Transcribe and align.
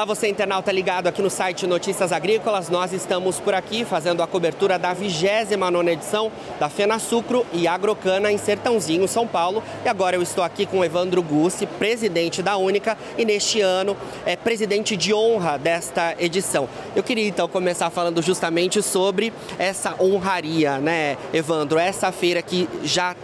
Olá, 0.00 0.06
você 0.06 0.28
internauta 0.28 0.72
ligado 0.72 1.08
aqui 1.08 1.20
no 1.20 1.28
site 1.28 1.66
Notícias 1.66 2.10
Agrícolas. 2.10 2.70
Nós 2.70 2.90
estamos 2.90 3.38
por 3.38 3.52
aqui 3.52 3.84
fazendo 3.84 4.22
a 4.22 4.26
cobertura 4.26 4.78
da 4.78 4.94
29 4.94 5.90
edição 5.90 6.32
da 6.58 6.70
Fena 6.70 6.98
Sucro 6.98 7.44
e 7.52 7.68
Agrocana 7.68 8.32
em 8.32 8.38
Sertãozinho, 8.38 9.06
São 9.06 9.26
Paulo. 9.26 9.62
E 9.84 9.88
agora 9.90 10.16
eu 10.16 10.22
estou 10.22 10.42
aqui 10.42 10.64
com 10.64 10.82
Evandro 10.82 11.22
Gussi, 11.22 11.66
presidente 11.66 12.42
da 12.42 12.56
Única 12.56 12.96
e 13.18 13.26
neste 13.26 13.60
ano 13.60 13.94
é 14.24 14.36
presidente 14.36 14.96
de 14.96 15.12
honra 15.12 15.58
desta 15.58 16.16
edição. 16.18 16.66
Eu 16.96 17.02
queria 17.02 17.28
então 17.28 17.46
começar 17.46 17.90
falando 17.90 18.22
justamente 18.22 18.80
sobre 18.80 19.34
essa 19.58 19.94
honraria, 20.00 20.78
né, 20.78 21.18
Evandro? 21.30 21.78
Essa 21.78 22.10
feira 22.10 22.40
que 22.40 22.66
já 22.82 23.14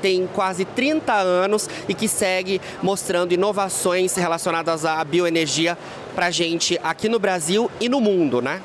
tem 0.00 0.26
quase 0.26 0.64
30 0.64 1.12
anos 1.12 1.68
e 1.88 1.94
que 1.94 2.08
segue 2.08 2.60
mostrando 2.82 3.32
inovações 3.32 4.14
relacionadas 4.16 4.84
à 4.84 5.02
bioenergia 5.04 5.76
para 6.14 6.26
a 6.26 6.30
gente 6.30 6.78
aqui 6.82 7.08
no 7.08 7.18
Brasil 7.18 7.70
e 7.80 7.88
no 7.88 8.00
mundo, 8.00 8.40
né? 8.40 8.60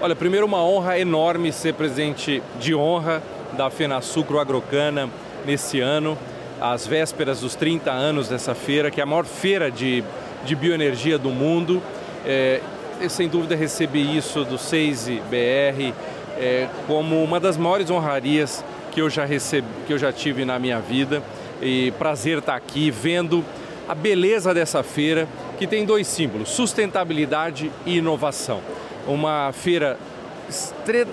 Olha, 0.00 0.14
primeiro 0.14 0.46
uma 0.46 0.62
honra 0.62 0.98
enorme 0.98 1.52
ser 1.52 1.74
presidente 1.74 2.42
de 2.60 2.74
honra 2.74 3.22
da 3.56 3.70
FenaSucro 3.70 4.38
Agrocana 4.38 5.08
nesse 5.46 5.80
ano, 5.80 6.18
às 6.60 6.86
vésperas 6.86 7.40
dos 7.40 7.54
30 7.54 7.90
anos 7.90 8.28
dessa 8.28 8.54
feira, 8.54 8.90
que 8.90 9.00
é 9.00 9.02
a 9.02 9.06
maior 9.06 9.24
feira 9.24 9.70
de, 9.70 10.04
de 10.44 10.54
bioenergia 10.54 11.18
do 11.18 11.30
mundo. 11.30 11.82
É, 12.26 12.60
sem 13.08 13.28
dúvida 13.28 13.54
recebi 13.54 14.16
isso 14.16 14.44
do 14.44 14.56
SEISE 14.56 15.22
BR 15.30 15.92
é, 16.38 16.68
como 16.86 17.22
uma 17.22 17.38
das 17.38 17.56
maiores 17.56 17.90
honrarias 17.90 18.64
que 18.94 19.00
eu 19.00 19.10
já 19.10 19.24
recebi, 19.24 19.66
que 19.86 19.92
eu 19.92 19.98
já 19.98 20.12
tive 20.12 20.44
na 20.44 20.58
minha 20.58 20.80
vida. 20.80 21.22
E 21.60 21.92
prazer 21.98 22.38
estar 22.38 22.54
aqui 22.54 22.90
vendo 22.90 23.44
a 23.88 23.94
beleza 23.94 24.54
dessa 24.54 24.82
feira, 24.82 25.28
que 25.58 25.66
tem 25.66 25.84
dois 25.84 26.06
símbolos: 26.06 26.48
sustentabilidade 26.50 27.70
e 27.84 27.98
inovação. 27.98 28.60
Uma 29.06 29.52
feira 29.52 29.98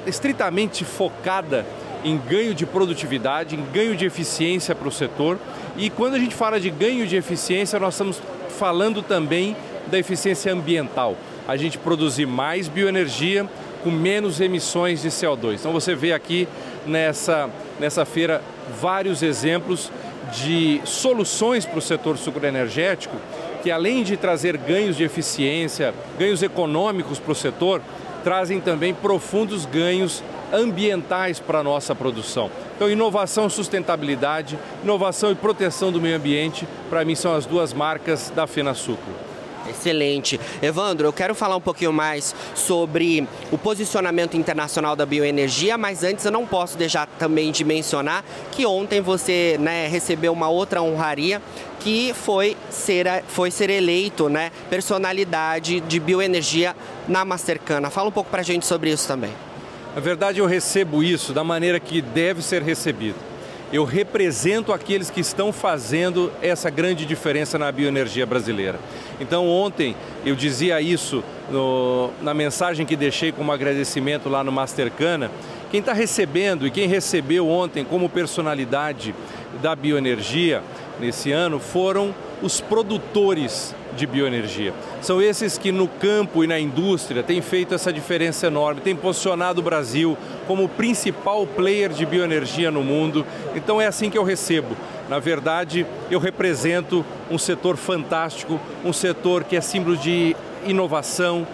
estritamente 0.05 0.85
focada 0.85 1.65
em 2.03 2.17
ganho 2.17 2.53
de 2.53 2.65
produtividade, 2.65 3.55
em 3.55 3.63
ganho 3.71 3.95
de 3.95 4.05
eficiência 4.05 4.73
para 4.75 4.88
o 4.88 4.91
setor. 4.91 5.38
E 5.77 5.89
quando 5.89 6.16
a 6.16 6.19
gente 6.19 6.35
fala 6.35 6.59
de 6.59 6.69
ganho 6.69 7.05
de 7.07 7.16
eficiência, 7.16 7.79
nós 7.79 7.93
estamos 7.93 8.21
falando 8.57 9.01
também 9.01 9.55
da 9.88 9.97
eficiência 9.97 10.53
ambiental. 10.53 11.16
A 11.47 11.57
gente 11.57 11.77
produzir 11.77 12.25
mais 12.25 12.67
bioenergia 12.67 13.47
com 13.83 13.91
menos 13.91 14.39
emissões 14.39 15.01
de 15.01 15.09
CO2. 15.09 15.55
Então 15.55 15.71
você 15.71 15.95
vê 15.95 16.13
aqui 16.13 16.47
nessa, 16.85 17.49
nessa 17.79 18.05
feira 18.05 18.41
vários 18.79 19.21
exemplos 19.21 19.91
de 20.33 20.81
soluções 20.85 21.65
para 21.65 21.79
o 21.79 21.81
setor 21.81 22.17
sucroenergético 22.17 23.15
que 23.61 23.71
além 23.71 24.03
de 24.03 24.17
trazer 24.17 24.57
ganhos 24.57 24.97
de 24.97 25.03
eficiência, 25.03 25.93
ganhos 26.17 26.41
econômicos 26.41 27.19
para 27.19 27.31
o 27.31 27.35
setor, 27.35 27.81
trazem 28.23 28.59
também 28.59 28.93
profundos 28.93 29.65
ganhos 29.65 30.23
ambientais 30.51 31.39
para 31.39 31.59
a 31.59 31.63
nossa 31.63 31.95
produção. 31.95 32.49
Então, 32.75 32.89
inovação, 32.89 33.49
sustentabilidade, 33.49 34.57
inovação 34.83 35.31
e 35.31 35.35
proteção 35.35 35.91
do 35.91 36.01
meio 36.01 36.17
ambiente, 36.17 36.67
para 36.89 37.05
mim 37.05 37.16
são 37.16 37.33
as 37.33 37.45
duas 37.45 37.73
marcas 37.73 38.31
da 38.35 38.45
FenaSucro. 38.45 39.30
Excelente. 39.69 40.39
Evandro, 40.61 41.07
eu 41.07 41.13
quero 41.13 41.35
falar 41.35 41.55
um 41.55 41.61
pouquinho 41.61 41.93
mais 41.93 42.35
sobre 42.55 43.27
o 43.51 43.57
posicionamento 43.57 44.35
internacional 44.35 44.95
da 44.95 45.05
bioenergia, 45.05 45.77
mas 45.77 46.03
antes 46.03 46.25
eu 46.25 46.31
não 46.31 46.45
posso 46.45 46.77
deixar 46.77 47.07
também 47.19 47.51
de 47.51 47.63
mencionar 47.63 48.23
que 48.51 48.65
ontem 48.65 49.01
você 49.01 49.57
né, 49.59 49.87
recebeu 49.87 50.33
uma 50.33 50.49
outra 50.49 50.81
honraria 50.81 51.41
que 51.79 52.13
foi 52.13 52.55
ser, 52.69 53.23
foi 53.27 53.49
ser 53.49 53.69
eleito 53.69 54.29
né, 54.29 54.51
personalidade 54.69 55.79
de 55.81 55.99
bioenergia 55.99 56.75
na 57.07 57.25
Mastercana. 57.25 57.89
Fala 57.89 58.09
um 58.09 58.11
pouco 58.11 58.29
para 58.29 58.41
a 58.41 58.44
gente 58.44 58.66
sobre 58.66 58.91
isso 58.91 59.07
também. 59.07 59.31
Na 59.95 60.00
verdade, 60.00 60.39
eu 60.39 60.45
recebo 60.45 61.03
isso 61.03 61.33
da 61.33 61.44
maneira 61.44 61.79
que 61.79 62.01
deve 62.01 62.41
ser 62.41 62.61
recebido. 62.61 63.31
Eu 63.71 63.85
represento 63.85 64.73
aqueles 64.73 65.09
que 65.09 65.21
estão 65.21 65.53
fazendo 65.53 66.29
essa 66.41 66.69
grande 66.69 67.05
diferença 67.05 67.57
na 67.57 67.71
bioenergia 67.71 68.25
brasileira. 68.25 68.77
Então, 69.19 69.47
ontem 69.47 69.95
eu 70.25 70.35
dizia 70.35 70.81
isso 70.81 71.23
no, 71.49 72.09
na 72.21 72.33
mensagem 72.33 72.85
que 72.85 72.97
deixei 72.97 73.31
como 73.31 73.51
agradecimento 73.51 74.27
lá 74.27 74.43
no 74.43 74.51
Mastercana. 74.51 75.31
Quem 75.69 75.79
está 75.79 75.93
recebendo 75.93 76.67
e 76.67 76.71
quem 76.71 76.85
recebeu 76.85 77.47
ontem 77.47 77.85
como 77.85 78.09
personalidade 78.09 79.15
da 79.61 79.73
bioenergia 79.73 80.61
nesse 80.99 81.31
ano 81.31 81.57
foram 81.57 82.13
os 82.41 82.59
produtores 82.59 83.73
de 83.96 84.06
bioenergia. 84.06 84.74
São 85.02 85.22
esses 85.22 85.57
que 85.57 85.72
no 85.72 85.88
campo 85.88 86.44
e 86.44 86.47
na 86.47 86.59
indústria 86.59 87.24
têm 87.24 87.41
feito 87.41 87.74
essa 87.74 87.91
diferença 87.91 88.47
enorme, 88.47 88.81
têm 88.81 88.96
posicionado 88.96 89.62
o 89.62 89.63
Brasil 89.63 90.18
como 90.47 90.63
o 90.63 90.69
principal 90.69 91.46
player 91.46 91.90
de 91.90 92.06
bioenergia 92.06 92.72
no 92.72 92.84
mundo. 92.84 93.25
Então 93.56 93.81
é 93.81 93.88
assim 93.88 94.09
que 94.09 94.18
eu 94.18 94.24
recebo. 94.24 94.75
Na 95.09 95.19
verdade, 95.19 95.85
eu 96.09 96.19
represento 96.19 97.06
um 97.30 97.38
setor 97.38 97.75
fantástico, 97.78 98.59
um 98.84 98.94
setor 98.94 99.44
que 99.44 99.56
é 99.56 99.62
símbolo 99.62 99.97
de 99.97 100.35
inovação, 100.66 101.46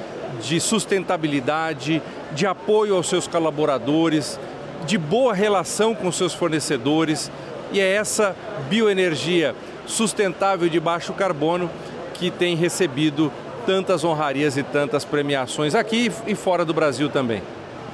de 0.42 0.60
sustentabilidade, 0.60 2.02
de 2.34 2.46
apoio 2.46 2.96
aos 2.96 3.08
seus 3.08 3.28
colaboradores, 3.28 4.40
de 4.86 4.98
boa 4.98 5.34
relação 5.34 5.96
com 5.96 6.12
seus 6.12 6.34
fornecedores. 6.34 7.32
E 7.72 7.80
é 7.80 7.94
essa 7.94 8.36
bioenergia 8.70 9.56
sustentável 9.86 10.70
de 10.70 10.80
baixo 10.80 11.14
carbono 11.14 11.70
que 12.18 12.32
tem 12.32 12.56
recebido 12.56 13.32
tantas 13.66 14.04
honrarias 14.04 14.58
e 14.58 14.64
tantas 14.64 15.04
premiações 15.04 15.76
aqui 15.76 16.12
e 16.26 16.36
fora 16.36 16.64
do 16.64 16.74
Brasil 16.74 17.10
também. 17.10 17.42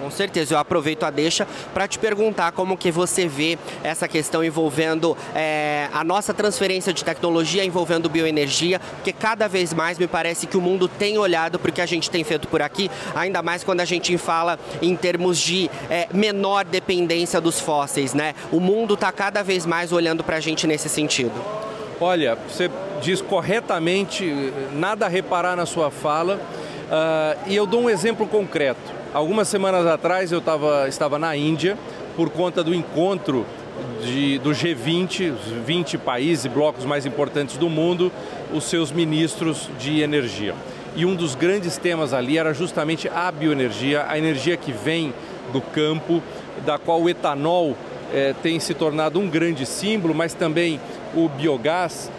Com 0.03 0.11
certeza, 0.11 0.55
eu 0.55 0.57
aproveito 0.57 1.03
a 1.03 1.09
deixa 1.09 1.47
para 1.73 1.87
te 1.87 1.97
perguntar 1.97 2.51
como 2.51 2.75
que 2.75 2.91
você 2.91 3.25
vê 3.25 3.57
essa 3.83 4.05
questão 4.05 4.43
envolvendo 4.43 5.15
é, 5.33 5.87
a 5.93 6.03
nossa 6.03 6.33
transferência 6.33 6.91
de 6.91 7.05
tecnologia 7.05 7.63
envolvendo 7.63 8.09
bioenergia, 8.09 8.79
porque 8.79 9.13
cada 9.13 9.47
vez 9.47 9.73
mais 9.73 9.97
me 9.97 10.05
parece 10.05 10.45
que 10.45 10.57
o 10.57 10.61
mundo 10.61 10.89
tem 10.89 11.17
olhado 11.17 11.57
para 11.57 11.69
o 11.69 11.73
que 11.73 11.79
a 11.79 11.85
gente 11.85 12.11
tem 12.11 12.23
feito 12.23 12.49
por 12.49 12.61
aqui, 12.61 12.91
ainda 13.15 13.41
mais 13.41 13.63
quando 13.63 13.79
a 13.79 13.85
gente 13.85 14.17
fala 14.17 14.59
em 14.81 14.93
termos 14.95 15.37
de 15.37 15.71
é, 15.89 16.09
menor 16.13 16.65
dependência 16.65 17.39
dos 17.39 17.61
fósseis, 17.61 18.13
né? 18.13 18.35
O 18.51 18.59
mundo 18.59 18.95
está 18.95 19.11
cada 19.11 19.41
vez 19.41 19.65
mais 19.65 19.93
olhando 19.93 20.21
para 20.21 20.35
a 20.35 20.41
gente 20.41 20.67
nesse 20.67 20.89
sentido. 20.89 21.33
Olha, 22.05 22.37
você 22.49 22.69
diz 23.01 23.21
corretamente, 23.21 24.51
nada 24.73 25.05
a 25.05 25.07
reparar 25.07 25.55
na 25.55 25.65
sua 25.65 25.89
fala, 25.89 26.35
uh, 26.35 27.39
e 27.49 27.55
eu 27.55 27.65
dou 27.65 27.83
um 27.83 27.89
exemplo 27.89 28.27
concreto. 28.27 28.91
Algumas 29.13 29.47
semanas 29.47 29.87
atrás 29.87 30.29
eu 30.29 30.41
tava, 30.41 30.85
estava 30.89 31.17
na 31.17 31.33
Índia 31.37 31.77
por 32.17 32.29
conta 32.29 32.61
do 32.61 32.75
encontro 32.75 33.45
de, 34.03 34.37
do 34.39 34.49
G20, 34.49 35.33
os 35.33 35.65
20 35.65 35.97
países 35.97 36.43
e 36.43 36.49
blocos 36.49 36.83
mais 36.83 37.05
importantes 37.05 37.55
do 37.55 37.69
mundo, 37.69 38.11
os 38.53 38.65
seus 38.65 38.91
ministros 38.91 39.69
de 39.79 40.01
energia. 40.01 40.55
E 40.97 41.05
um 41.05 41.15
dos 41.15 41.35
grandes 41.35 41.77
temas 41.77 42.13
ali 42.13 42.37
era 42.37 42.53
justamente 42.53 43.07
a 43.07 43.31
bioenergia, 43.31 44.05
a 44.09 44.17
energia 44.17 44.57
que 44.57 44.73
vem 44.73 45.13
do 45.53 45.61
campo, 45.61 46.21
da 46.65 46.77
qual 46.77 47.01
o 47.01 47.09
etanol 47.09 47.77
eh, 48.13 48.35
tem 48.43 48.59
se 48.59 48.73
tornado 48.73 49.19
um 49.19 49.27
grande 49.27 49.65
símbolo, 49.65 50.13
mas 50.13 50.33
também 50.33 50.81
o 51.15 51.29
biogás, 51.29 52.11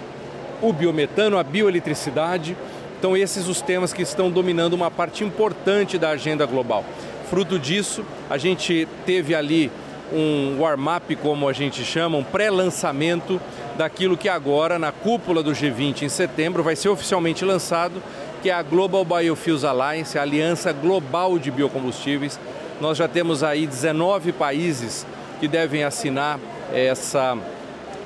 o 0.62 0.72
biometano, 0.72 1.38
a 1.38 1.42
bioeletricidade. 1.42 2.56
Então, 2.98 3.16
esses 3.16 3.48
os 3.48 3.60
temas 3.60 3.92
que 3.92 4.02
estão 4.02 4.30
dominando 4.30 4.72
uma 4.72 4.90
parte 4.90 5.24
importante 5.24 5.98
da 5.98 6.10
agenda 6.10 6.46
global. 6.46 6.84
Fruto 7.28 7.58
disso, 7.58 8.04
a 8.30 8.38
gente 8.38 8.88
teve 9.04 9.34
ali 9.34 9.70
um 10.12 10.60
warm-up, 10.60 11.14
como 11.16 11.48
a 11.48 11.52
gente 11.52 11.84
chama, 11.84 12.16
um 12.16 12.24
pré-lançamento 12.24 13.40
daquilo 13.76 14.16
que 14.16 14.28
agora, 14.28 14.78
na 14.78 14.92
cúpula 14.92 15.42
do 15.42 15.52
G20 15.52 16.02
em 16.02 16.08
setembro, 16.08 16.62
vai 16.62 16.76
ser 16.76 16.88
oficialmente 16.88 17.44
lançado, 17.44 18.02
que 18.42 18.50
é 18.50 18.52
a 18.52 18.62
Global 18.62 19.04
Biofuels 19.04 19.64
Alliance, 19.64 20.18
a 20.18 20.22
Aliança 20.22 20.72
Global 20.72 21.38
de 21.38 21.50
Biocombustíveis. 21.50 22.38
Nós 22.80 22.98
já 22.98 23.08
temos 23.08 23.42
aí 23.42 23.66
19 23.66 24.32
países 24.32 25.06
que 25.40 25.48
devem 25.48 25.82
assinar 25.82 26.38
essa, 26.72 27.36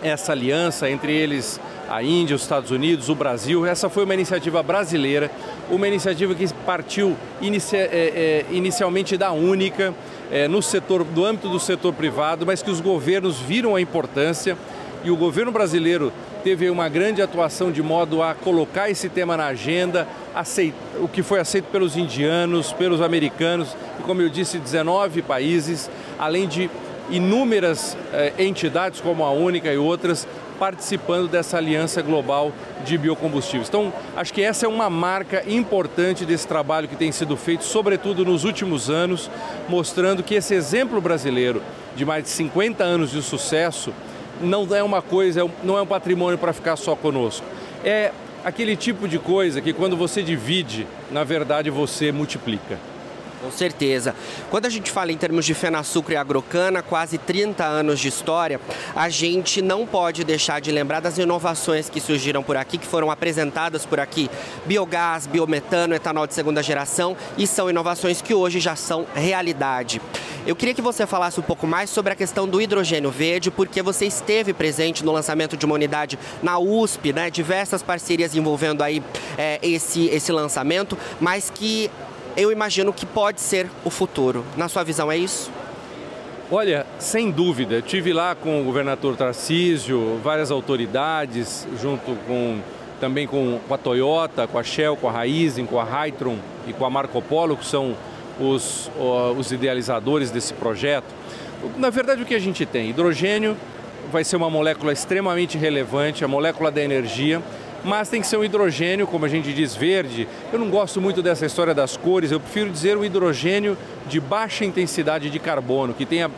essa 0.03 0.33
aliança, 0.33 0.91
entre 0.91 1.13
eles 1.13 1.61
a 1.89 2.03
Índia, 2.03 2.37
os 2.37 2.43
Estados 2.43 2.71
Unidos, 2.71 3.09
o 3.09 3.15
Brasil. 3.15 3.65
Essa 3.65 3.89
foi 3.89 4.05
uma 4.05 4.15
iniciativa 4.15 4.63
brasileira, 4.63 5.31
uma 5.71 5.89
iniciativa 5.89 6.35
que 6.35 6.47
partiu 6.67 7.17
inicia, 7.41 7.79
é, 7.79 8.45
é, 8.51 8.55
inicialmente 8.55 9.17
da 9.17 9.33
Única, 9.33 9.95
é, 10.31 10.47
no 10.47 10.63
setor, 10.63 11.05
do 11.05 11.25
âmbito 11.25 11.49
do 11.49 11.59
setor 11.59 11.95
privado, 11.95 12.45
mas 12.45 12.63
que 12.63 12.71
os 12.71 12.81
governos 12.81 13.39
viram 13.41 13.75
a 13.75 13.81
importância 13.81 14.57
e 15.05 15.11
o 15.11 15.17
governo 15.17 15.51
brasileiro 15.53 16.13
teve 16.43 16.71
uma 16.71 16.89
grande 16.89 17.23
atuação 17.23 17.71
de 17.71 17.83
modo 17.83 18.23
a 18.23 18.35
colocar 18.35 18.91
esse 18.91 19.09
tema 19.09 19.37
na 19.37 19.47
agenda, 19.47 20.07
aceit, 20.35 20.75
o 21.01 21.09
que 21.09 21.23
foi 21.23 21.41
aceito 21.41 21.67
pelos 21.67 21.97
indianos, 21.97 22.73
pelos 22.73 23.01
americanos 23.01 23.77
e, 23.99 24.03
como 24.03 24.23
eu 24.23 24.29
disse, 24.29 24.59
19 24.59 25.23
países, 25.23 25.91
além 26.19 26.47
de 26.47 26.71
inúmeras 27.11 27.97
eh, 28.13 28.33
entidades 28.39 29.01
como 29.01 29.25
a 29.25 29.31
Única 29.31 29.73
e 29.73 29.77
outras 29.77 30.27
participando 30.59 31.29
dessa 31.29 31.57
aliança 31.57 32.03
global 32.03 32.53
de 32.85 32.99
biocombustíveis. 32.99 33.69
Então, 33.69 33.93
acho 34.17 34.35
que 34.35 34.43
essa 34.43 34.67
é 34.67 34.69
uma 34.69 34.91
marca 34.91 35.45
importante 35.49 36.25
desse 36.25 36.47
trabalho 36.47 36.89
que 36.89 36.97
tem 36.97 37.13
sido 37.13 37.37
feito, 37.37 37.65
sobretudo 37.65 38.25
nos 38.25 38.45
últimos 38.45 38.91
anos, 38.91 39.31
mostrando 39.69 40.23
que 40.23 40.35
esse 40.35 40.55
exemplo 40.55 41.01
brasileiro 41.01 41.63
de 41.95 42.05
mais 42.05 42.25
de 42.25 42.31
50 42.31 42.83
anos 42.83 43.11
de 43.13 43.23
sucesso 43.23 43.93
não 44.41 44.67
é 44.75 44.83
uma 44.83 45.03
coisa, 45.03 45.49
não 45.63 45.79
é 45.79 45.83
um 45.83 45.87
patrimônio 45.87 46.39
para 46.39 46.53
ficar 46.53 46.77
só 46.77 46.95
conosco. 46.95 47.47
É 47.85 48.13
aquele 48.45 48.77
tipo 48.77 49.09
de 49.09 49.19
coisa 49.19 49.61
que 49.61 49.73
quando 49.73 49.97
você 49.97 50.23
divide, 50.23 50.87
na 51.11 51.25
verdade 51.25 51.71
você 51.71 52.13
multiplica. 52.13 52.79
Com 53.41 53.53
certeza. 53.53 54.17
Quando 54.51 54.67
a 54.67 54.69
gente 54.69 54.91
fala 54.91 55.13
em 55.13 55.17
termos 55.17 55.45
de 55.47 55.55
fena-sucro 55.55 56.13
e 56.13 56.17
agrocana, 56.17 56.83
quase 56.83 57.19
30 57.19 57.65
anos 57.65 58.01
de 58.01 58.09
história, 58.09 58.61
a 58.97 59.09
gente 59.09 59.63
não 59.63 59.87
pode 59.87 60.25
deixar 60.25 60.61
de 60.61 60.73
lembrar 60.73 61.01
das 61.01 61.19
inovações 61.19 61.89
que 61.89 62.01
surgiram 62.01 62.43
por 62.43 62.57
aqui, 62.57 62.79
que 62.79 62.87
foram 62.87 63.11
apresentadas 63.11 63.87
por 63.87 64.01
aqui. 64.01 64.29
Biogás, 64.67 65.27
biometano, 65.27 65.95
etanol 65.95 66.27
de 66.27 66.35
segunda 66.35 66.63
geração 66.63 67.17
e 67.37 67.47
são 67.47 67.71
inovações 67.71 68.21
que 68.21 68.35
hoje 68.35 68.59
já 68.59 68.75
são 68.75 69.07
realidade. 69.15 70.01
Eu 70.47 70.57
queria 70.57 70.75
que 70.75 70.81
você 70.81 71.07
falasse 71.07 71.39
um 71.39 71.43
pouco 71.43 71.67
mais 71.67 71.91
sobre 71.91 72.13
a 72.13 72.17
questão 72.17 72.49
do 72.49 72.61
hidrogênio 72.61 73.11
verde, 73.11 73.51
porque 73.51 73.83
você 73.83 74.07
esteve 74.07 74.53
presente 74.53 75.05
no 75.05 75.13
lançamento 75.13 75.57
de 75.57 75.67
uma 75.67 75.75
unidade 75.75 76.19
na 76.43 76.59
USP, 76.59 77.13
né? 77.13 77.31
Diversas 77.31 77.83
parcerias 77.83 78.35
envolvendo 78.35 78.83
aí 78.83 79.03
é, 79.37 79.59
esse, 79.63 80.07
esse 80.07 80.33
lançamento, 80.33 80.97
mas 81.21 81.51
que 81.51 81.91
eu 82.39 82.53
imagino 82.53 82.93
que 82.93 83.05
pode 83.05 83.41
ser 83.41 83.69
o 83.85 83.91
futuro. 83.91 84.45
Na 84.57 84.69
sua 84.69 84.85
visão, 84.85 85.11
é 85.11 85.17
isso? 85.17 85.51
Olha, 86.51 86.87
sem 86.99 87.31
dúvida. 87.31 87.83
Tive 87.83 88.13
lá 88.13 88.35
com 88.35 88.61
o 88.61 88.65
governador 88.65 89.17
Tarcísio, 89.17 90.19
várias 90.23 90.51
autoridades, 90.51 91.67
junto 91.81 92.17
com 92.27 92.61
também 93.01 93.27
com 93.27 93.61
a 93.71 93.77
Toyota, 93.77 94.47
com 94.47 94.59
a 94.59 94.63
Shell, 94.63 94.97
com 94.97 95.09
a 95.09 95.13
Raizen, 95.13 95.67
com 95.67 95.79
a 95.79 95.85
Hytron 95.85 96.37
e 96.67 96.73
com 96.73 96.85
a 96.85 96.91
Marco 96.91 97.21
Polo, 97.23 97.57
que 97.57 97.67
são 97.67 97.95
os, 98.41 98.91
os 99.37 99.53
idealizadores 99.53 100.31
desse 100.31 100.55
projeto. 100.55 101.07
Na 101.77 101.91
verdade, 101.91 102.23
o 102.23 102.27
que 102.27 102.35
a 102.35 102.39
gente 102.39 102.65
tem? 102.65 102.91
Hidrogênio 102.91 103.57
vai 104.11 104.25
ser 104.25 104.37
uma 104.37 104.49
molécula 104.49 104.93
extremamente 104.93 105.59
relevante, 105.59 106.25
a 106.25 106.29
molécula 106.29 106.71
da 106.71 106.83
energia, 106.83 107.43
mas 107.85 108.09
tem 108.09 108.21
que 108.21 108.27
ser 108.27 108.37
um 108.37 108.45
hidrogênio, 108.45 109.07
como 109.07 109.25
a 109.25 109.29
gente 109.29 109.53
diz, 109.53 109.75
verde. 109.75 110.29
Eu 110.53 110.59
não 110.59 110.69
gosto 110.69 111.01
muito 111.01 111.23
dessa 111.23 111.47
história 111.47 111.75
das 111.75 111.97
cores, 111.97 112.31
eu 112.31 112.41
prefiro 112.41 112.71
dizer 112.71 112.97
um 112.97 113.05
hidrogênio 113.05 113.77
de 114.07 114.21
baixa 114.21 114.65
intensidade 114.65 115.31
de 115.31 115.39
carbono, 115.39 115.95
que 115.95 116.05
tenha 116.05 116.31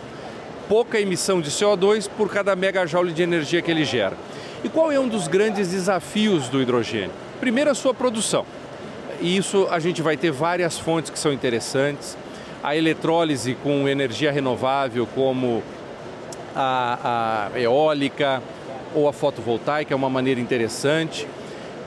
pouca 0.69 1.01
emissão 1.01 1.41
de 1.41 1.51
CO2 1.51 2.09
por 2.17 2.31
cada 2.31 2.55
megajoule 2.55 3.13
de 3.13 3.23
energia 3.23 3.61
que 3.61 3.71
ele 3.71 3.85
gera. 3.85 4.17
E 4.63 4.69
qual 4.69 4.93
é 4.93 5.01
um 5.01 5.09
dos 5.09 5.27
grandes 5.27 5.69
desafios 5.69 6.49
do 6.49 6.61
hidrogênio? 6.61 7.11
Primeiro, 7.41 7.71
a 7.71 7.75
sua 7.75 7.95
produção. 7.95 8.45
E 9.21 9.37
isso 9.37 9.67
a 9.71 9.79
gente 9.79 10.03
vai 10.03 10.17
ter 10.17 10.31
várias 10.31 10.79
fontes 10.79 11.11
que 11.11 11.19
são 11.19 11.33
interessantes. 11.33 12.17
A 12.63 12.77
eletrólise 12.77 13.55
com 13.55 13.89
energia 13.89 14.31
renovável, 14.31 15.07
como 15.15 15.63
a, 16.55 17.49
a 17.55 17.61
eólica, 17.61 18.43
ou 18.95 19.09
a 19.09 19.13
fotovoltaica 19.13 19.93
é 19.93 19.97
uma 19.97 20.11
maneira 20.11 20.41
interessante. 20.41 21.27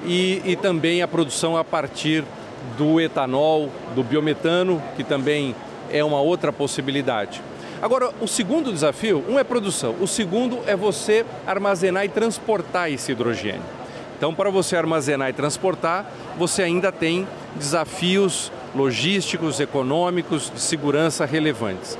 E, 0.05 0.41
e 0.43 0.55
também 0.55 1.01
a 1.01 1.07
produção 1.07 1.55
a 1.55 1.63
partir 1.63 2.23
do 2.77 2.99
etanol, 2.99 3.69
do 3.95 4.03
biometano, 4.03 4.81
que 4.95 5.03
também 5.03 5.55
é 5.91 6.03
uma 6.03 6.19
outra 6.19 6.51
possibilidade. 6.51 7.41
Agora, 7.81 8.11
o 8.21 8.27
segundo 8.27 8.71
desafio, 8.71 9.23
um 9.27 9.37
é 9.37 9.43
produção, 9.43 9.95
o 9.99 10.07
segundo 10.07 10.59
é 10.65 10.75
você 10.75 11.25
armazenar 11.45 12.05
e 12.05 12.09
transportar 12.09 12.89
esse 12.89 13.11
hidrogênio. 13.11 13.61
Então, 14.17 14.33
para 14.33 14.49
você 14.49 14.77
armazenar 14.77 15.29
e 15.29 15.33
transportar, 15.33 16.09
você 16.37 16.63
ainda 16.63 16.93
tem 16.93 17.27
desafios 17.57 18.51
logísticos, 18.73 19.59
econômicos, 19.59 20.49
de 20.49 20.61
segurança 20.61 21.25
relevantes. 21.25 21.97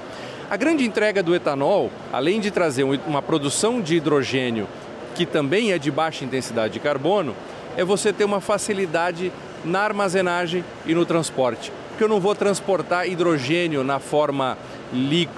A 0.50 0.56
grande 0.56 0.86
entrega 0.86 1.22
do 1.22 1.36
etanol, 1.36 1.92
além 2.12 2.40
de 2.40 2.50
trazer 2.50 2.84
uma 2.84 3.22
produção 3.22 3.82
de 3.82 3.96
hidrogênio 3.96 4.68
que 5.14 5.26
também 5.26 5.72
é 5.72 5.78
de 5.78 5.92
baixa 5.92 6.26
intensidade 6.26 6.74
de 6.74 6.80
carbono, 6.80 7.36
é 7.78 7.84
você 7.84 8.12
ter 8.14 8.26
uma 8.26 8.42
facilidade 8.42 9.32
na 9.64 9.82
armazenagem 9.82 10.64
e 10.86 10.94
no 10.94 11.06
transporte. 11.06 11.72
Porque 11.90 12.04
eu 12.04 12.08
não 12.08 12.20
vou 12.20 12.36
transportar 12.36 13.08
hidrogênio 13.08 13.84
na 13.84 14.00
forma, 14.00 14.58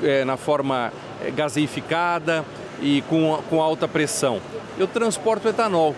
eh, 0.03 0.25
na 0.25 0.37
forma 0.37 0.91
eh, 1.23 1.31
gaseificada 1.31 2.45
e 2.81 3.03
com, 3.09 3.39
com 3.49 3.61
alta 3.61 3.87
pressão. 3.87 4.41
Eu 4.77 4.87
transporto 4.87 5.47
etanol, 5.47 5.95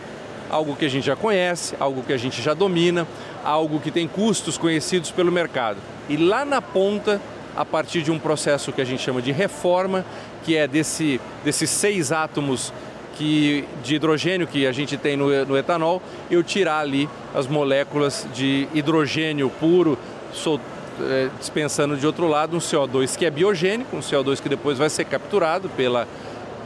algo 0.50 0.76
que 0.76 0.86
a 0.86 0.90
gente 0.90 1.06
já 1.06 1.16
conhece, 1.16 1.76
algo 1.80 2.04
que 2.04 2.14
a 2.14 2.18
gente 2.18 2.42
já 2.42 2.54
domina, 2.54 3.08
algo 3.44 3.80
que 3.80 3.92
tem 3.92 4.08
custos 4.08 4.58
conhecidos 4.58 5.12
pelo 5.12 5.32
mercado. 5.32 5.78
E 6.10 6.18
lá 6.18 6.44
na 6.44 6.62
ponta, 6.62 7.22
a 7.56 7.66
partir 7.66 8.02
de 8.02 8.12
um 8.12 8.20
processo 8.20 8.72
que 8.72 8.82
a 8.82 8.86
gente 8.86 9.02
chama 9.02 9.22
de 9.22 9.32
reforma, 9.32 10.06
que 10.44 10.56
é 10.56 10.68
desse, 10.68 11.20
desses 11.44 11.70
seis 11.70 12.12
átomos 12.12 12.74
que, 13.18 13.66
de 13.84 13.96
hidrogênio 13.96 14.46
que 14.46 14.68
a 14.68 14.72
gente 14.72 14.96
tem 14.96 15.18
no, 15.18 15.46
no 15.46 15.58
etanol, 15.58 16.02
eu 16.30 16.44
tirar 16.44 16.80
ali 16.80 17.10
as 17.34 17.48
moléculas 17.48 18.28
de 18.34 18.68
hidrogênio 18.74 19.50
puro, 19.50 19.98
sol, 20.32 20.60
é, 21.02 21.30
dispensando 21.40 21.98
de 21.98 22.06
outro 22.06 22.28
lado 22.28 22.56
um 22.56 22.60
CO2 22.60 23.18
que 23.18 23.26
é 23.26 23.32
biogênico, 23.32 23.96
um 23.96 24.00
CO2 24.00 24.42
que 24.42 24.48
depois 24.48 24.78
vai 24.78 24.90
ser 24.90 25.06
capturado 25.06 25.70
pela, 25.70 26.08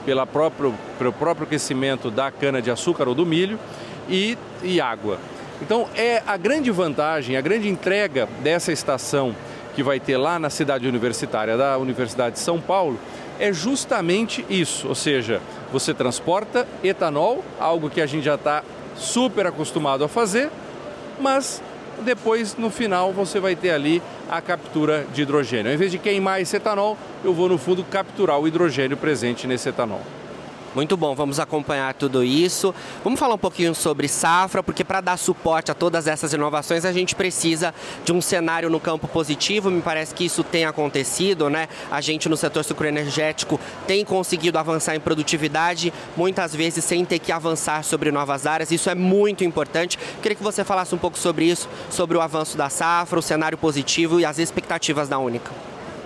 pela 0.05 0.27
próprio, 0.27 0.73
pelo 0.97 1.13
próprio 1.13 1.45
aquecimento 1.45 2.11
da 2.11 2.29
cana-de-açúcar 2.29 3.07
ou 3.07 3.15
do 3.15 3.25
milho 3.25 3.57
e, 4.09 4.37
e 4.61 4.81
água. 4.81 5.17
Então 5.61 5.87
é 5.95 6.21
a 6.25 6.35
grande 6.37 6.71
vantagem, 6.71 7.37
a 7.37 7.41
grande 7.41 7.69
entrega 7.69 8.27
dessa 8.41 8.71
estação 8.71 9.35
que 9.75 9.83
vai 9.83 9.99
ter 9.99 10.17
lá 10.17 10.37
na 10.37 10.49
cidade 10.49 10.87
universitária 10.87 11.55
da 11.55 11.77
Universidade 11.77 12.33
de 12.33 12.41
São 12.41 12.59
Paulo 12.59 12.99
é 13.39 13.51
justamente 13.53 14.45
isso, 14.49 14.87
ou 14.87 14.93
seja, 14.93 15.41
você 15.71 15.93
transporta 15.93 16.67
etanol, 16.83 17.43
algo 17.59 17.89
que 17.89 18.01
a 18.01 18.05
gente 18.05 18.23
já 18.23 18.35
está 18.35 18.63
super 18.95 19.47
acostumado 19.47 20.03
a 20.03 20.07
fazer, 20.07 20.49
mas 21.19 21.61
depois 22.01 22.55
no 22.57 22.69
final 22.69 23.13
você 23.13 23.39
vai 23.39 23.55
ter 23.55 23.71
ali 23.71 24.01
a 24.29 24.41
captura 24.41 25.05
de 25.13 25.21
hidrogênio. 25.21 25.67
Ao 25.71 25.75
invés 25.75 25.91
de 25.91 25.97
queimar 25.97 26.41
esse 26.41 26.55
etanol, 26.55 26.97
eu 27.23 27.33
vou 27.33 27.47
no 27.47 27.57
fundo 27.57 27.83
capturar 27.83 28.39
o 28.39 28.47
hidrogênio 28.47 28.97
presente 28.97 29.47
nesse 29.47 29.69
etanol. 29.69 30.01
Muito 30.73 30.95
bom, 30.95 31.13
vamos 31.13 31.37
acompanhar 31.37 31.93
tudo 31.93 32.23
isso. 32.23 32.73
Vamos 33.03 33.19
falar 33.19 33.35
um 33.35 33.37
pouquinho 33.37 33.75
sobre 33.75 34.07
safra, 34.07 34.63
porque 34.63 34.85
para 34.85 35.01
dar 35.01 35.17
suporte 35.17 35.69
a 35.69 35.73
todas 35.73 36.07
essas 36.07 36.31
inovações 36.31 36.85
a 36.85 36.93
gente 36.93 37.13
precisa 37.13 37.73
de 38.05 38.13
um 38.13 38.21
cenário 38.21 38.69
no 38.69 38.79
campo 38.79 39.05
positivo. 39.05 39.69
Me 39.69 39.81
parece 39.81 40.15
que 40.15 40.23
isso 40.23 40.45
tem 40.45 40.63
acontecido, 40.63 41.49
né? 41.49 41.67
A 41.91 41.99
gente 41.99 42.29
no 42.29 42.37
setor 42.37 42.63
sucroenergético 42.63 43.59
tem 43.85 44.05
conseguido 44.05 44.57
avançar 44.57 44.95
em 44.95 44.99
produtividade, 45.01 45.91
muitas 46.15 46.55
vezes 46.55 46.85
sem 46.85 47.03
ter 47.03 47.19
que 47.19 47.33
avançar 47.33 47.83
sobre 47.83 48.09
novas 48.09 48.47
áreas. 48.47 48.71
Isso 48.71 48.89
é 48.89 48.95
muito 48.95 49.43
importante. 49.43 49.99
Queria 50.21 50.37
que 50.37 50.43
você 50.43 50.63
falasse 50.63 50.95
um 50.95 50.97
pouco 50.97 51.19
sobre 51.19 51.45
isso, 51.45 51.67
sobre 51.89 52.17
o 52.17 52.21
avanço 52.21 52.55
da 52.55 52.69
safra, 52.69 53.19
o 53.19 53.21
cenário 53.21 53.57
positivo 53.57 54.21
e 54.21 54.25
as 54.25 54.39
expectativas 54.39 55.09
da 55.09 55.19
Única. 55.19 55.51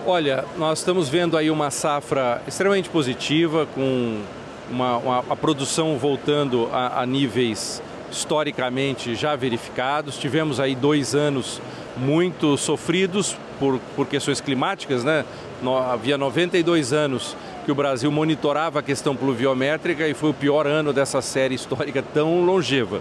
Olha, 0.04 0.44
nós 0.56 0.80
estamos 0.80 1.08
vendo 1.08 1.36
aí 1.36 1.50
uma 1.50 1.70
safra 1.70 2.42
extremamente 2.46 2.88
positiva, 2.88 3.66
com 3.74 4.22
uma, 4.70 4.96
uma, 4.96 5.18
a 5.30 5.36
produção 5.36 5.96
voltando 5.98 6.68
a, 6.72 7.02
a 7.02 7.06
níveis 7.06 7.82
historicamente 8.10 9.14
já 9.14 9.36
verificados. 9.36 10.16
Tivemos 10.16 10.60
aí 10.60 10.74
dois 10.74 11.14
anos 11.14 11.60
muito 11.96 12.56
sofridos 12.56 13.36
por, 13.58 13.78
por 13.94 14.06
questões 14.06 14.40
climáticas, 14.40 15.02
né? 15.04 15.24
No, 15.62 15.76
havia 15.76 16.18
92 16.18 16.92
anos 16.92 17.36
que 17.64 17.72
o 17.72 17.74
Brasil 17.74 18.10
monitorava 18.12 18.78
a 18.78 18.82
questão 18.82 19.16
pluviométrica 19.16 20.06
e 20.06 20.14
foi 20.14 20.30
o 20.30 20.34
pior 20.34 20.66
ano 20.66 20.92
dessa 20.92 21.20
série 21.20 21.54
histórica 21.54 22.02
tão 22.02 22.44
longeva. 22.44 23.00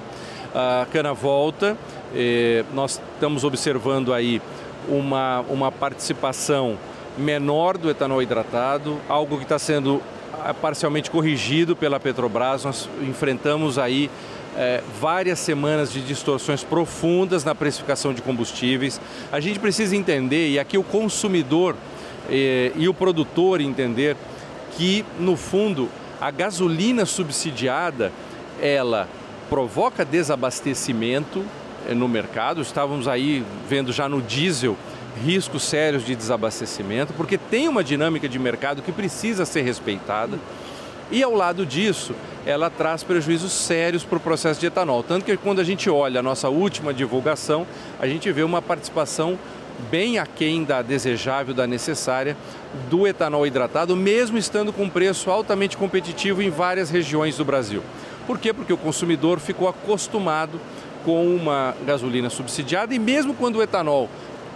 A 0.54 0.88
cana 0.92 1.14
volta, 1.14 1.78
eh, 2.16 2.64
nós 2.74 3.02
estamos 3.14 3.44
observando 3.44 4.14
aí 4.14 4.42
uma, 4.88 5.42
uma 5.50 5.72
participação 5.72 6.78
menor 7.18 7.78
do 7.78 7.90
etanol 7.90 8.22
hidratado, 8.22 8.98
algo 9.08 9.38
que 9.38 9.44
está 9.44 9.60
sendo 9.60 10.02
parcialmente 10.62 11.10
corrigido 11.10 11.75
pela 11.75 12.00
Petrobras. 12.00 12.63
Nós 12.63 12.89
enfrentamos 13.01 13.77
aí 13.77 14.10
é, 14.56 14.82
várias 15.00 15.39
semanas 15.39 15.92
de 15.92 16.01
distorções 16.01 16.63
profundas 16.63 17.44
na 17.44 17.54
precificação 17.54 18.13
de 18.13 18.22
combustíveis. 18.22 19.00
A 19.32 19.39
gente 19.39 19.60
precisa 19.60 19.96
entender, 19.96 20.50
e 20.50 20.60
aqui 20.60 20.77
o 20.77 20.84
consumidor 20.84 21.75
é, 22.30 22.72
e 22.75 22.88
o 22.88 22.94
produtor 22.94 23.62
entender, 23.62 24.15
que 24.77 25.06
no 25.20 25.36
fundo 25.36 25.89
a 26.20 26.32
gasolina 26.32 27.06
subsidiada 27.06 28.12
ela 28.62 29.08
provoca 29.50 30.06
desabastecimento 30.06 31.44
é, 31.88 31.94
no 31.94 32.08
mercado. 32.08 32.62
Estávamos 32.62 33.08
aí 33.08 33.44
vendo 33.70 33.92
já 33.92 34.08
no 34.08 34.22
diesel 34.22 34.77
riscos 35.24 35.64
sérios 35.64 36.06
de 36.06 36.16
desabastecimento, 36.16 37.14
porque 37.14 37.38
tem 37.38 37.68
uma 37.68 37.84
dinâmica 37.84 38.28
de 38.28 38.38
mercado 38.38 38.82
que 38.82 38.92
precisa 38.92 39.46
ser 39.46 39.62
respeitada. 39.62 40.38
E 41.12 41.22
ao 41.22 41.34
lado 41.34 41.66
disso, 41.66 42.16
ela 42.46 42.70
traz 42.70 43.04
prejuízos 43.04 43.52
sérios 43.52 44.04
para 44.04 44.18
o 44.18 44.22
processo 44.22 44.60
de 44.60 44.66
etanol. 44.66 45.04
Tanto 45.04 45.24
que 45.24 45.38
quando 45.38 45.62
a 45.62 45.64
gente 45.64 45.90
olha 45.90 46.20
a 46.20 46.24
nossa 46.24 46.50
última 46.50 46.94
divulgação, 46.94 47.66
a 48.00 48.08
gente 48.08 48.32
vê 48.32 48.44
uma 48.44 48.62
participação 48.62 49.38
bem 49.92 50.18
aquém 50.18 50.64
da 50.64 50.82
desejável, 50.82 51.54
da 51.54 51.68
necessária, 51.68 52.36
do 52.90 53.06
etanol 53.06 53.46
hidratado, 53.46 53.96
mesmo 53.96 54.38
estando 54.38 54.74
com 54.74 54.90
preço 54.90 55.30
altamente 55.30 55.78
competitivo 55.78 56.42
em 56.42 56.50
várias 56.50 56.90
regiões 56.90 57.38
do 57.38 57.46
Brasil. 57.46 57.84
Por 58.26 58.40
quê? 58.40 58.54
Porque 58.54 58.74
o 58.74 58.78
consumidor 58.78 59.40
ficou 59.40 59.68
acostumado 59.68 60.60
com 61.04 61.28
uma 61.36 61.76
gasolina 61.86 62.30
subsidiada 62.30 62.96
e 62.96 63.00
mesmo 63.00 63.36
quando 63.36 63.58
o 63.58 63.64
etanol 63.64 64.10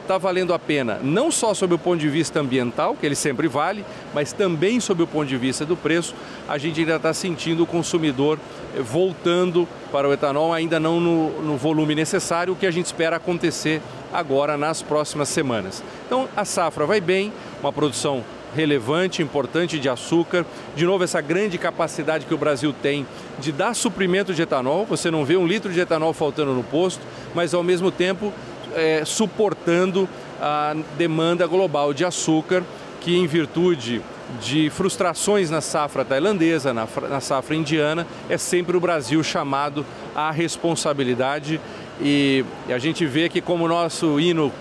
está 0.09 0.17
valendo 0.17 0.55
a 0.55 0.57
pena, 0.57 0.99
não 1.03 1.29
só 1.29 1.53
sob 1.53 1.75
o 1.75 1.77
ponto 1.77 1.99
de 1.99 2.09
vista 2.09 2.39
ambiental, 2.39 2.95
que 2.99 3.05
ele 3.05 3.13
sempre 3.13 3.47
vale, 3.47 3.85
mas 4.11 4.33
também 4.33 4.79
sob 4.79 5.03
o 5.03 5.07
ponto 5.07 5.27
de 5.27 5.37
vista 5.37 5.67
do 5.67 5.77
preço, 5.77 6.15
a 6.47 6.57
gente 6.57 6.79
ainda 6.79 6.95
está 6.95 7.13
sentindo 7.13 7.61
o 7.61 7.67
consumidor 7.67 8.39
eh, 8.75 8.81
voltando 8.81 9.67
para 9.91 10.09
o 10.09 10.13
etanol, 10.13 10.51
ainda 10.51 10.79
não 10.79 10.99
no, 10.99 11.43
no 11.43 11.57
volume 11.57 11.93
necessário, 11.93 12.53
o 12.53 12.55
que 12.55 12.65
a 12.65 12.71
gente 12.71 12.87
espera 12.87 13.17
acontecer 13.17 13.83
agora 14.11 14.57
nas 14.57 14.81
próximas 14.81 15.29
semanas. 15.29 15.83
Então 16.07 16.27
a 16.35 16.43
safra 16.43 16.87
vai 16.87 16.99
bem, 16.99 17.31
uma 17.61 17.71
produção 17.71 18.23
relevante, 18.55 19.21
importante 19.21 19.79
de 19.79 19.87
açúcar. 19.87 20.45
De 20.75 20.85
novo, 20.85 21.03
essa 21.03 21.21
grande 21.21 21.57
capacidade 21.57 22.25
que 22.25 22.33
o 22.33 22.37
Brasil 22.37 22.73
tem 22.73 23.05
de 23.39 23.51
dar 23.51 23.75
suprimento 23.75 24.33
de 24.33 24.41
etanol. 24.41 24.85
Você 24.85 25.11
não 25.11 25.23
vê 25.23 25.37
um 25.37 25.45
litro 25.45 25.71
de 25.71 25.79
etanol 25.79 26.13
faltando 26.13 26.53
no 26.53 26.63
posto, 26.63 27.01
mas 27.35 27.53
ao 27.53 27.63
mesmo 27.63 27.91
tempo 27.91 28.33
é, 28.75 29.03
suportando 29.05 30.07
a 30.41 30.75
demanda 30.97 31.45
global 31.45 31.93
de 31.93 32.05
açúcar, 32.05 32.63
que 33.01 33.15
em 33.15 33.27
virtude 33.27 34.01
de 34.41 34.69
frustrações 34.69 35.49
na 35.49 35.61
safra 35.61 36.05
tailandesa, 36.05 36.73
na, 36.73 36.87
na 37.09 37.19
safra 37.19 37.55
indiana, 37.55 38.05
é 38.29 38.37
sempre 38.37 38.77
o 38.77 38.79
Brasil 38.79 39.23
chamado 39.23 39.85
à 40.15 40.31
responsabilidade. 40.31 41.59
E, 42.01 42.45
a 42.69 42.77
gente 42.77 43.05
vê 43.05 43.27
que 43.27 43.41
como 43.41 43.65
o 43.65 43.67
nosso 43.67 44.19
hino, 44.19 44.51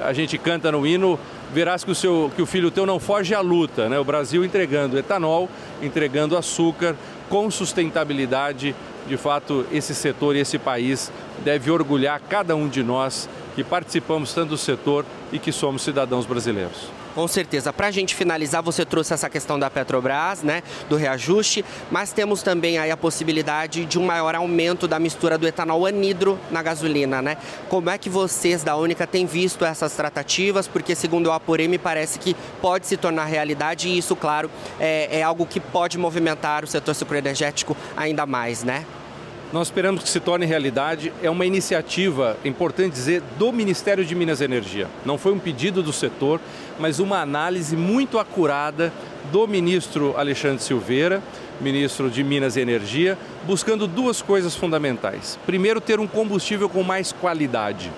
a 0.00 0.12
gente 0.12 0.38
canta 0.38 0.72
no 0.72 0.86
hino, 0.86 1.18
verás 1.52 1.84
que 1.84 1.90
o, 1.90 1.94
seu, 1.94 2.30
que 2.34 2.42
o 2.42 2.46
filho 2.46 2.70
teu 2.70 2.86
não 2.86 2.98
foge 2.98 3.34
à 3.34 3.40
luta. 3.40 3.88
Né? 3.88 3.98
O 3.98 4.04
Brasil 4.04 4.44
entregando 4.44 4.98
etanol, 4.98 5.48
entregando 5.82 6.36
açúcar 6.36 6.96
com 7.28 7.50
sustentabilidade. 7.50 8.74
De 9.06 9.16
fato, 9.16 9.66
esse 9.72 9.94
setor 9.94 10.36
e 10.36 10.40
esse 10.40 10.58
país 10.58 11.12
deve 11.44 11.70
orgulhar 11.70 12.20
cada 12.28 12.54
um 12.54 12.68
de 12.68 12.82
nós 12.82 13.28
que 13.60 13.64
participamos 13.64 14.32
tanto 14.32 14.50
do 14.50 14.58
setor 14.58 15.04
e 15.30 15.38
que 15.38 15.52
somos 15.52 15.82
cidadãos 15.82 16.24
brasileiros. 16.24 16.88
Com 17.14 17.28
certeza. 17.28 17.72
Para 17.72 17.88
a 17.88 17.90
gente 17.90 18.14
finalizar, 18.14 18.62
você 18.62 18.86
trouxe 18.86 19.12
essa 19.12 19.28
questão 19.28 19.58
da 19.58 19.68
Petrobras, 19.68 20.42
né, 20.42 20.62
do 20.88 20.96
reajuste, 20.96 21.62
mas 21.90 22.12
temos 22.12 22.42
também 22.42 22.78
aí 22.78 22.90
a 22.90 22.96
possibilidade 22.96 23.84
de 23.84 23.98
um 23.98 24.06
maior 24.06 24.34
aumento 24.34 24.88
da 24.88 24.98
mistura 24.98 25.36
do 25.36 25.46
etanol 25.46 25.84
anidro 25.84 26.38
na 26.50 26.62
gasolina, 26.62 27.20
né? 27.20 27.36
Como 27.68 27.90
é 27.90 27.98
que 27.98 28.08
vocês 28.08 28.62
da 28.62 28.76
Única 28.76 29.06
têm 29.06 29.26
visto 29.26 29.64
essas 29.64 29.92
tratativas? 29.92 30.66
Porque 30.66 30.94
segundo 30.94 31.26
o 31.26 31.32
apurei, 31.32 31.68
me 31.68 31.78
parece 31.78 32.18
que 32.18 32.34
pode 32.62 32.86
se 32.86 32.96
tornar 32.96 33.24
realidade 33.24 33.88
e 33.88 33.98
isso, 33.98 34.16
claro, 34.16 34.50
é, 34.78 35.18
é 35.18 35.22
algo 35.22 35.44
que 35.44 35.60
pode 35.60 35.98
movimentar 35.98 36.64
o 36.64 36.66
setor 36.66 36.94
sucroenergético 36.94 37.76
ainda 37.96 38.24
mais, 38.24 38.62
né? 38.62 38.86
Nós 39.52 39.66
esperamos 39.66 40.04
que 40.04 40.08
se 40.08 40.20
torne 40.20 40.46
realidade. 40.46 41.12
É 41.20 41.28
uma 41.28 41.44
iniciativa, 41.44 42.36
é 42.44 42.48
importante 42.48 42.92
dizer, 42.92 43.20
do 43.36 43.52
Ministério 43.52 44.04
de 44.04 44.14
Minas 44.14 44.40
e 44.40 44.44
Energia. 44.44 44.86
Não 45.04 45.18
foi 45.18 45.32
um 45.32 45.40
pedido 45.40 45.82
do 45.82 45.92
setor, 45.92 46.40
mas 46.78 47.00
uma 47.00 47.20
análise 47.20 47.76
muito 47.76 48.20
acurada 48.20 48.92
do 49.32 49.48
ministro 49.48 50.14
Alexandre 50.16 50.62
Silveira, 50.62 51.20
ministro 51.60 52.08
de 52.08 52.22
Minas 52.22 52.56
e 52.56 52.60
Energia, 52.60 53.18
buscando 53.44 53.88
duas 53.88 54.22
coisas 54.22 54.54
fundamentais. 54.54 55.36
Primeiro, 55.44 55.80
ter 55.80 55.98
um 55.98 56.06
combustível 56.06 56.68
com 56.68 56.84
mais 56.84 57.10
qualidade. 57.10 57.90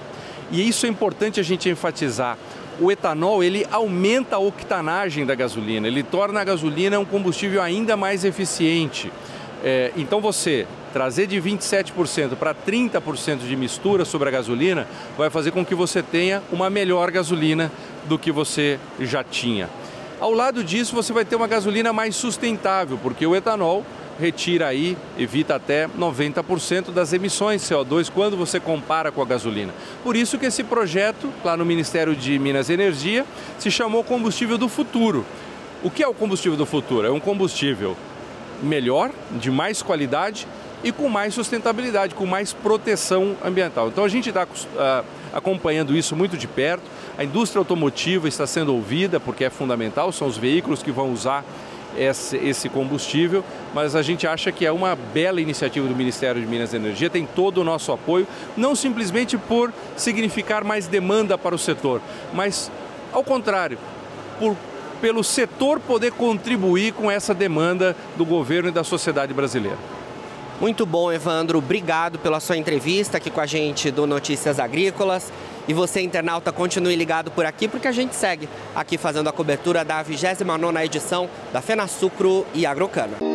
E 0.51 0.67
isso 0.67 0.87
é 0.87 0.89
importante 0.89 1.39
a 1.39 1.43
gente 1.43 1.69
enfatizar. 1.69 2.39
O 2.81 2.91
etanol 2.91 3.45
ele 3.45 3.67
aumenta 3.71 4.37
a 4.37 4.39
octanagem 4.39 5.27
da 5.27 5.35
gasolina, 5.35 5.87
ele 5.87 6.03
torna 6.03 6.41
a 6.41 6.45
gasolina 6.45 6.99
um 6.99 7.05
combustível 7.05 7.61
ainda 7.61 7.95
mais 7.95 8.25
eficiente. 8.25 9.13
É, 9.65 9.93
então 9.97 10.21
você 10.21 10.67
trazer 10.93 11.27
de 11.27 11.41
27% 11.41 12.37
para 12.37 12.55
30% 12.55 13.47
de 13.47 13.57
mistura 13.57 14.05
sobre 14.05 14.29
a 14.29 14.33
gasolina 14.33 14.87
vai 15.17 15.31
fazer 15.31 15.53
com 15.53 15.65
que 15.65 15.75
você 15.75 16.03
tenha 16.03 16.43
uma 16.51 16.69
melhor 16.69 17.11
gasolina 17.11 17.71
do 18.07 18.19
que 18.19 18.33
você 18.33 18.79
já 19.01 19.23
tinha. 19.23 19.71
Ao 20.21 20.33
lado 20.33 20.63
disso, 20.63 20.95
você 20.95 21.13
vai 21.13 21.25
ter 21.25 21.37
uma 21.37 21.47
gasolina 21.47 21.93
mais 21.93 22.15
sustentável, 22.15 22.99
porque 23.03 23.27
o 23.27 23.35
etanol 23.35 23.85
retira 24.21 24.69
aí, 24.69 24.97
evita 25.19 25.57
até 25.57 25.89
90% 25.89 26.93
das 26.93 27.13
emissões 27.13 27.63
de 27.63 27.75
CO2 27.75 28.11
quando 28.11 28.37
você 28.37 28.61
compara 28.61 29.11
com 29.11 29.23
a 29.23 29.25
gasolina. 29.25 29.73
Por 30.05 30.15
isso 30.15 30.39
que 30.39 30.47
esse 30.47 30.63
projeto, 30.63 31.33
lá 31.45 31.57
no 31.57 31.65
Ministério 31.65 32.15
de 32.15 32.39
Minas 32.39 32.69
e 32.69 32.75
Energia, 32.75 33.25
se 33.59 33.71
chamou 33.71 34.05
combustível 34.05 34.59
do 34.59 34.69
futuro. 34.69 35.25
O 35.83 35.91
que 35.91 36.03
é 36.03 36.07
o 36.07 36.15
combustível 36.15 36.57
do 36.57 36.67
futuro? 36.67 37.07
É 37.07 37.11
um 37.11 37.19
combustível 37.19 37.97
melhor, 38.63 39.11
de 39.33 39.51
mais 39.51 39.83
qualidade, 39.83 40.47
e 40.85 40.91
com 40.91 41.09
mais 41.09 41.35
sustentabilidade, 41.35 42.15
com 42.15 42.27
mais 42.27 42.53
proteção 42.53 43.37
ambiental. 43.45 43.89
Então 43.89 44.05
a 44.05 44.09
gente 44.09 44.29
está 44.29 44.45
uh, 44.45 45.05
acompanhando 45.33 45.97
isso 45.97 46.17
muito 46.17 46.37
de 46.37 46.47
perto. 46.47 46.83
A 47.17 47.25
indústria 47.25 47.61
automotiva 47.61 48.27
está 48.27 48.47
sendo 48.47 48.75
ouvida 48.75 49.21
porque 49.21 49.45
é 49.45 49.51
fundamental, 49.51 50.11
são 50.13 50.27
os 50.27 50.37
veículos 50.37 50.83
que 50.83 50.91
vão 50.91 51.13
usar 51.13 51.45
esse, 51.97 52.37
esse, 52.39 52.71
combustível, 52.71 53.45
mas 53.75 53.95
a 53.95 54.01
gente 54.01 54.27
acha 54.27 54.51
que 54.51 54.65
é 54.65 54.73
uma 54.73 54.97
bela 54.97 55.41
iniciativa 55.43 55.87
do 55.87 55.95
Ministério 55.95 56.41
de 56.41 56.47
Minas 56.47 56.73
e 56.73 56.77
Energia, 56.77 57.11
tem 57.11 57.27
todo 57.27 57.59
o 57.59 57.65
nosso 57.65 57.93
apoio, 57.93 58.27
não 58.57 58.75
simplesmente 58.75 59.37
por 59.37 59.71
significar 59.95 60.65
mais 60.65 60.87
demanda 60.87 61.37
para 61.37 61.55
o 61.55 61.59
setor, 61.59 62.01
mas 62.33 62.71
ao 63.13 63.23
contrário, 63.23 63.79
por, 64.39 64.57
pelo 65.03 65.25
setor 65.25 65.81
poder 65.81 66.13
contribuir 66.13 66.93
com 66.93 67.11
essa 67.11 67.35
demanda 67.35 67.97
do 68.17 68.25
governo 68.25 68.69
e 68.69 68.73
da 68.73 68.85
sociedade 68.85 69.35
brasileira. 69.35 69.77
Muito 70.61 70.87
bom, 70.87 71.13
Evandro. 71.13 71.59
Obrigado 71.59 72.21
pela 72.21 72.39
sua 72.39 72.57
entrevista 72.57 73.17
aqui 73.17 73.29
com 73.29 73.41
a 73.41 73.47
gente 73.47 73.91
do 73.91 74.07
Notícias 74.07 74.61
Agrícolas. 74.61 75.33
E 75.67 75.75
você, 75.75 76.01
internauta, 76.01 76.53
continue 76.53 76.95
ligado 76.95 77.33
por 77.33 77.45
aqui, 77.45 77.67
porque 77.67 77.89
a 77.89 77.93
gente 77.93 78.15
segue 78.15 78.49
aqui 78.77 78.97
fazendo 78.97 79.29
a 79.29 79.33
cobertura 79.33 79.85
da 79.85 80.05
29ª 80.05 80.85
edição 80.85 81.29
da 81.53 81.61
Fena 81.61 81.89
Sucro 81.89 82.47
e 82.55 82.65
Agrocana. 82.65 83.32